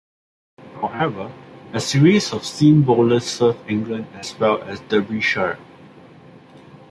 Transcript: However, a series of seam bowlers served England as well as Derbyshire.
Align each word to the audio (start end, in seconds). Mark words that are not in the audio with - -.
However, 0.77 1.31
a 1.73 1.79
series 1.79 2.33
of 2.33 2.43
seam 2.43 2.81
bowlers 2.81 3.23
served 3.23 3.69
England 3.69 4.07
as 4.15 4.33
well 4.39 4.59
as 4.63 4.79
Derbyshire. 4.89 5.59